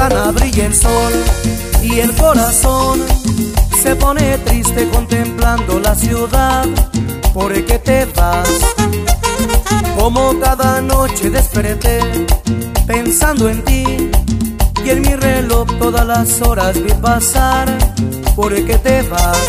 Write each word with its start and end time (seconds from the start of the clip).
ventana 0.00 0.32
brilla 0.32 0.66
el 0.66 0.74
sol 0.74 1.12
y 1.82 2.00
el 2.00 2.14
corazón 2.14 3.00
se 3.82 3.94
pone 3.96 4.38
triste 4.38 4.88
contemplando 4.88 5.78
la 5.78 5.94
ciudad 5.94 6.64
por 7.34 7.52
el 7.52 7.64
que 7.64 7.78
te 7.78 8.06
vas. 8.16 8.48
Como 9.98 10.38
cada 10.40 10.80
noche 10.80 11.30
desperté 11.30 12.00
pensando 12.86 13.48
en 13.48 13.62
ti 13.64 14.10
y 14.84 14.90
en 14.90 15.02
mi 15.02 15.14
reloj 15.16 15.66
todas 15.78 16.06
las 16.06 16.40
horas 16.40 16.82
vi 16.82 16.92
pasar 16.94 17.68
por 18.34 18.52
el 18.52 18.66
que 18.66 18.78
te 18.78 19.02
vas. 19.02 19.48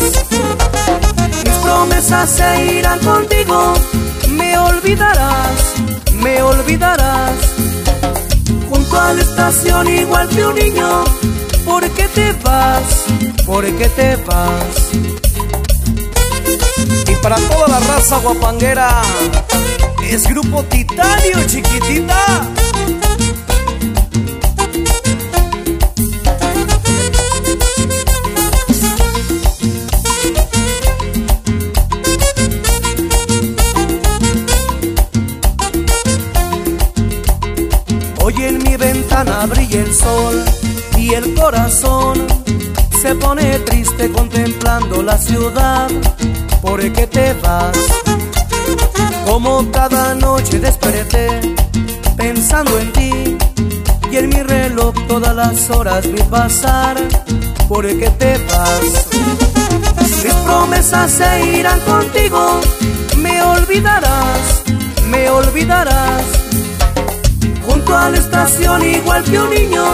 Mis 1.44 1.54
promesas 1.62 2.30
se 2.30 2.74
irán 2.78 2.98
contigo, 3.00 3.74
me 4.28 4.58
olvidarás, 4.58 5.74
me 6.22 6.42
olvidarás 6.42 7.11
Estación 9.18 9.88
igual 9.88 10.28
que 10.28 10.46
un 10.46 10.54
niño, 10.54 11.04
¿por 11.64 11.88
qué 11.90 12.08
te 12.08 12.32
vas? 12.44 13.04
¿Por 13.44 13.64
qué 13.64 13.88
te 13.88 14.16
vas? 14.16 14.90
Y 17.08 17.14
para 17.22 17.36
toda 17.36 17.68
la 17.68 17.80
raza 17.80 18.18
guapanguera, 18.18 19.02
es 20.02 20.26
Grupo 20.28 20.62
Titanio, 20.64 21.46
chiquitita. 21.46 22.21
Hoy 38.34 38.44
en 38.44 38.62
mi 38.62 38.76
ventana 38.76 39.44
brilla 39.46 39.80
el 39.80 39.94
sol 39.94 40.42
y 40.96 41.12
el 41.12 41.34
corazón 41.34 42.26
se 43.00 43.14
pone 43.16 43.58
triste 43.60 44.10
contemplando 44.10 45.02
la 45.02 45.18
ciudad. 45.18 45.90
¿Por 46.62 46.80
qué 46.92 47.06
te 47.06 47.34
vas? 47.34 47.76
Como 49.26 49.70
cada 49.70 50.14
noche 50.14 50.58
desperté 50.58 51.40
pensando 52.16 52.78
en 52.78 52.92
ti 52.92 53.38
y 54.10 54.16
en 54.16 54.28
mi 54.28 54.42
reloj 54.42 54.94
todas 55.08 55.34
las 55.34 55.68
horas 55.70 56.10
vi 56.10 56.22
pasar. 56.22 56.96
¿Por 57.68 57.86
qué 57.86 58.08
te 58.10 58.38
vas? 58.38 59.08
Mis 60.22 60.34
promesas 60.34 61.10
se 61.10 61.58
irán 61.58 61.80
contigo, 61.80 62.60
me 63.18 63.42
olvidarás, 63.42 64.62
me 65.10 65.28
olvidarás. 65.28 66.51
Junto 67.92 68.06
a 68.06 68.10
la 68.10 68.16
estación 68.16 68.86
igual 68.86 69.22
que 69.22 69.38
un 69.38 69.50
niño, 69.50 69.84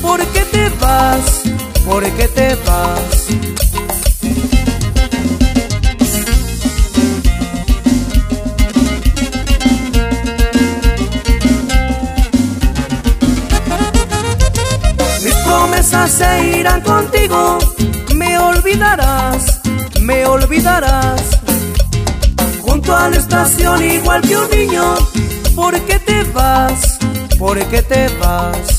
¿por 0.00 0.24
qué 0.26 0.42
te 0.52 0.68
vas? 0.80 1.42
¿Por 1.84 2.04
qué 2.12 2.28
te 2.28 2.54
vas? 2.54 3.26
Mis 15.24 15.34
promesas 15.44 16.10
se 16.12 16.58
irán 16.60 16.82
contigo, 16.82 17.58
me 18.14 18.38
olvidarás, 18.38 19.60
me 20.00 20.24
olvidarás. 20.24 21.20
Junto 22.62 22.96
a 22.96 23.08
la 23.08 23.16
estación 23.16 23.84
igual 23.84 24.22
que 24.22 24.36
un 24.36 24.50
niño, 24.50 24.94
¿por 25.56 25.74
qué 25.80 25.98
te 25.98 26.22
vas? 26.32 26.93
¿Por 27.38 27.58
qué 27.68 27.82
te 27.82 28.08
vas? 28.18 28.73